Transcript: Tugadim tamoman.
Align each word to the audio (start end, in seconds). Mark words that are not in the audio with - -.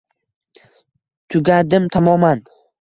Tugadim 1.29 1.87
tamoman. 1.97 2.45